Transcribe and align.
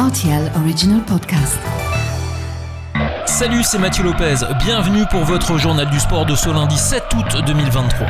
RTL 0.00 0.50
Original 0.56 1.02
Podcast. 1.02 1.58
Salut, 3.26 3.62
c'est 3.62 3.78
Mathieu 3.78 4.02
Lopez. 4.02 4.36
Bienvenue 4.64 5.04
pour 5.10 5.24
votre 5.24 5.58
journal 5.58 5.90
du 5.90 6.00
sport 6.00 6.24
de 6.24 6.34
ce 6.34 6.48
lundi 6.48 6.78
7 6.78 7.02
août 7.18 7.44
2023. 7.46 8.06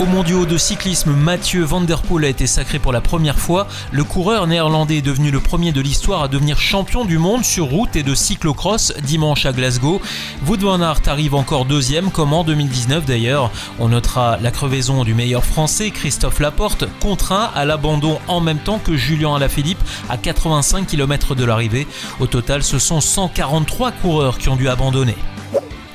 Au 0.00 0.06
mondiaux 0.06 0.46
de 0.46 0.56
cyclisme, 0.56 1.12
Mathieu 1.12 1.62
Van 1.62 1.82
Der 1.82 2.00
Poel 2.00 2.24
a 2.24 2.28
été 2.28 2.46
sacré 2.46 2.78
pour 2.78 2.90
la 2.90 3.02
première 3.02 3.38
fois. 3.38 3.68
Le 3.92 4.02
coureur 4.02 4.46
néerlandais 4.46 4.96
est 4.96 5.02
devenu 5.02 5.30
le 5.30 5.40
premier 5.40 5.72
de 5.72 5.80
l'histoire 5.82 6.22
à 6.22 6.28
devenir 6.28 6.58
champion 6.58 7.04
du 7.04 7.18
monde 7.18 7.44
sur 7.44 7.66
route 7.66 7.94
et 7.96 8.02
de 8.02 8.14
cyclocross 8.14 8.94
dimanche 9.02 9.44
à 9.44 9.52
Glasgow. 9.52 10.00
Wout 10.46 10.56
van 10.56 10.80
arrive 10.80 11.34
encore 11.34 11.66
deuxième, 11.66 12.10
comme 12.10 12.32
en 12.32 12.44
2019 12.44 13.04
d'ailleurs. 13.04 13.50
On 13.78 13.88
notera 13.88 14.38
la 14.40 14.50
crevaison 14.50 15.04
du 15.04 15.12
meilleur 15.12 15.44
français, 15.44 15.90
Christophe 15.90 16.40
Laporte, 16.40 16.86
contraint 17.00 17.50
à 17.54 17.66
l'abandon 17.66 18.20
en 18.26 18.40
même 18.40 18.58
temps 18.58 18.78
que 18.78 18.96
Julien 18.96 19.34
Alaphilippe 19.34 19.82
à 20.08 20.16
85 20.16 20.86
km 20.86 21.34
de 21.34 21.44
l'arrivée. 21.44 21.86
Au 22.20 22.26
total, 22.26 22.62
ce 22.62 22.78
sont 22.78 23.02
143 23.02 23.92
coureurs 23.92 24.38
qui 24.38 24.48
ont 24.48 24.56
dû 24.56 24.66
abandonner. 24.66 25.16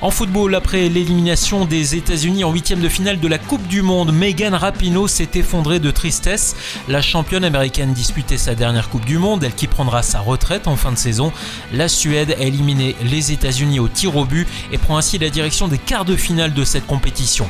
En 0.06 0.12
football, 0.12 0.54
après 0.54 0.88
l'élimination 0.88 1.66
des 1.66 1.96
États-Unis 1.96 2.44
en 2.44 2.52
huitième 2.52 2.80
de 2.80 2.90
finale 2.90 3.20
de 3.20 3.28
la 3.28 3.40
Coupe 3.40 3.66
du 3.66 3.82
Monde, 3.82 4.14
Megan 4.14 4.54
Rapinoe 4.54 5.08
s'est 5.08 5.32
effondrée 5.34 5.80
de 5.80 5.90
tristesse. 5.90 6.56
La 6.88 7.02
championne 7.02 7.44
américaine 7.44 7.92
disputait 7.92 8.38
sa 8.38 8.54
dernière 8.54 8.90
Coupe 8.90 9.06
du 9.06 9.18
Monde, 9.18 9.44
elle 9.44 9.56
qui 9.56 9.66
prendra 9.66 10.04
sa 10.04 10.20
retraite 10.20 10.68
en 10.68 10.76
fin 10.76 10.92
de 10.92 10.98
saison. 11.00 11.34
La 11.74 11.88
Suède 11.88 12.36
a 12.40 12.44
éliminé 12.44 12.96
les 13.02 13.32
États-Unis 13.32 13.80
au 13.80 13.88
tir 13.88 14.16
au 14.16 14.26
but 14.26 14.48
et 14.72 14.78
prend 14.78 14.96
ainsi 14.96 15.18
la 15.18 15.32
direction 15.32 15.68
des 15.68 15.80
quarts 15.80 16.06
de 16.06 16.16
finale 16.16 16.54
de 16.54 16.64
cette 16.64 16.86
compétition. 16.86 17.50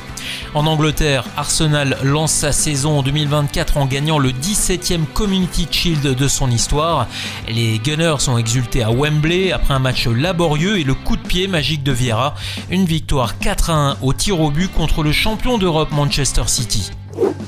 En 0.53 0.65
Angleterre, 0.65 1.25
Arsenal 1.35 1.97
lance 2.03 2.31
sa 2.31 2.53
saison 2.53 2.99
en 2.99 3.03
2024 3.03 3.75
en 3.75 3.85
gagnant 3.85 4.17
le 4.17 4.31
17e 4.31 5.05
Community 5.13 5.67
Shield 5.69 6.15
de 6.15 6.27
son 6.29 6.49
histoire. 6.49 7.07
Les 7.49 7.79
Gunners 7.79 8.29
ont 8.29 8.37
exulté 8.37 8.81
à 8.81 8.91
Wembley 8.91 9.51
après 9.51 9.73
un 9.73 9.79
match 9.79 10.07
laborieux 10.07 10.79
et 10.79 10.85
le 10.85 10.93
coup 10.93 11.17
de 11.17 11.21
pied 11.21 11.47
magique 11.49 11.83
de 11.83 11.91
Vieira. 11.91 12.33
Une 12.69 12.85
victoire 12.85 13.37
4 13.39 13.69
à 13.69 13.73
1 13.73 13.97
au 14.01 14.13
tir 14.13 14.39
au 14.39 14.51
but 14.51 14.71
contre 14.71 15.03
le 15.03 15.11
champion 15.11 15.57
d'Europe 15.57 15.91
Manchester 15.91 16.43
City. 16.47 16.91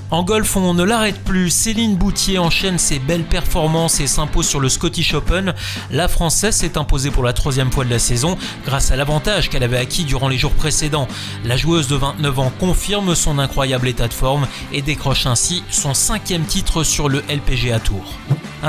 En 0.10 0.24
golf, 0.24 0.56
on 0.56 0.74
ne 0.74 0.84
l'arrête 0.84 1.22
plus. 1.24 1.50
Céline 1.50 1.98
Boutier 1.98 2.40
enchaîne 2.40 2.78
ses 2.78 2.98
belles 2.98 3.26
performances 3.26 4.00
et 4.00 4.08
s'impose 4.08 4.48
sur 4.48 4.62
le 4.62 4.70
Scottish 4.70 5.14
Open. 5.14 5.54
La 5.92 6.08
Française 6.08 6.56
s'est 6.56 6.78
imposée 6.78 7.12
pour 7.12 7.24
la 7.24 7.34
troisième 7.34 7.72
fois 7.72 7.84
de 7.84 7.90
la 7.90 8.00
saison 8.00 8.38
grâce 8.66 8.92
à 8.92 8.96
l'avantage 8.96 9.50
qu'elle 9.50 9.64
avait 9.64 9.78
acquis 9.78 10.06
durant 10.06 10.30
les 10.30 10.38
jours 10.38 10.54
précédents. 10.54 11.10
La 11.44 11.58
joueuse 11.58 11.88
de 11.90 11.98
29 11.98 12.40
ans 12.40 12.54
confirme 12.58 13.16
son 13.16 13.38
incroyable 13.38 13.90
état 13.90 14.08
de 14.08 14.14
forme 14.14 14.48
et 14.72 14.82
décroche 14.82 15.26
ainsi 15.26 15.64
son 15.70 15.94
cinquième 15.94 16.46
titre 16.46 16.84
sur 16.84 17.10
le 17.10 17.22
LPGA 17.28 17.80
Tour. 17.80 18.06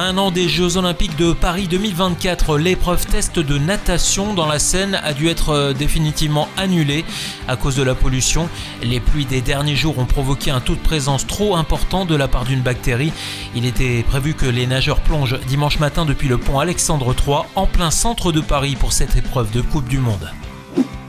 Un 0.01 0.17
an 0.17 0.31
des 0.31 0.49
Jeux 0.49 0.77
Olympiques 0.77 1.17
de 1.17 1.33
Paris 1.33 1.67
2024, 1.67 2.57
l'épreuve 2.57 3.05
test 3.05 3.41
de 3.41 3.59
natation 3.59 4.33
dans 4.33 4.47
la 4.47 4.61
Seine 4.61 4.95
a 4.95 5.13
dû 5.13 5.27
être 5.27 5.49
euh, 5.49 5.73
définitivement 5.73 6.47
annulée 6.57 7.05
à 7.49 7.57
cause 7.57 7.75
de 7.75 7.83
la 7.83 7.97
pollution. 7.97 8.49
Les 8.81 9.01
pluies 9.01 9.25
des 9.25 9.41
derniers 9.41 9.75
jours 9.75 9.99
ont 9.99 10.07
provoqué 10.07 10.53
un 10.53 10.61
taux 10.61 10.77
de 10.77 10.81
présence 10.81 11.27
trop 11.27 11.57
important 11.57 12.05
de 12.05 12.15
la 12.15 12.29
part 12.29 12.45
d'une 12.45 12.61
bactérie. 12.61 13.13
Il 13.57 13.67
était 13.67 14.05
prévu 14.05 14.35
que 14.35 14.47
les 14.47 14.69
nageurs 14.69 15.01
plongent 15.01 15.41
dimanche 15.49 15.81
matin 15.81 16.05
depuis 16.05 16.29
le 16.29 16.39
pont 16.39 16.61
Alexandre 16.61 17.13
III 17.13 17.39
en 17.57 17.67
plein 17.67 17.91
centre 17.91 18.31
de 18.31 18.41
Paris 18.41 18.77
pour 18.77 18.93
cette 18.93 19.17
épreuve 19.17 19.51
de 19.51 19.63
Coupe 19.63 19.89
du 19.89 19.99
Monde. 19.99 20.31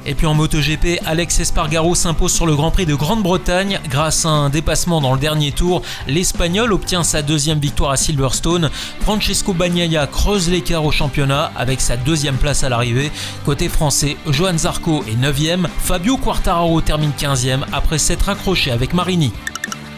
Et 0.06 0.16
puis 0.16 0.26
en 0.26 0.34
MotoGP, 0.34 1.02
Alex 1.06 1.40
Espargaro 1.40 1.94
s'impose 1.94 2.34
sur 2.34 2.46
le 2.46 2.56
Grand 2.56 2.72
Prix 2.72 2.86
de 2.86 2.96
Grande-Bretagne. 2.96 3.80
Grâce 3.90 4.26
à 4.26 4.30
un 4.30 4.50
dépassement 4.50 5.02
dans 5.02 5.14
le 5.14 5.20
dernier 5.20 5.52
tour, 5.52 5.82
l'Espagnol 6.08 6.74
obtient 6.74 7.04
sa 7.04 7.22
deuxième 7.22 7.60
victoire 7.60 7.92
à 7.92 7.98
Silverstone. 7.98 8.70
Francesco 9.02 9.54
Bagnaia 9.54 10.08
creuse 10.08 10.50
l'écart 10.50 10.86
au 10.86 10.92
championnat 10.92 11.52
avec 11.56 11.82
sa 11.82 11.98
deuxième 11.98 12.38
place 12.38 12.64
à 12.64 12.70
l'arrivée. 12.70 13.12
Côté 13.46 13.70
français, 13.70 14.18
Johan 14.30 14.58
Zarco 14.58 15.04
est 15.04 15.22
9ème, 15.22 15.68
Fabio 15.80 16.18
Quartararo 16.18 16.82
termine 16.82 17.12
15ème 17.20 17.62
après 17.72 17.98
s'être 17.98 18.30
accroché 18.30 18.72
avec 18.72 18.94
Marini. 18.94 19.34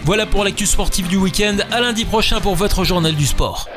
Voilà 0.04 0.26
pour 0.26 0.44
l'actu 0.44 0.66
sportive 0.66 1.08
du 1.08 1.18
week-end, 1.18 1.58
à 1.72 1.80
lundi 1.80 2.06
prochain 2.06 2.42
pour 2.42 2.56
votre 2.56 2.84
journal 2.84 3.16
du 3.16 3.28
sport. 3.28 3.68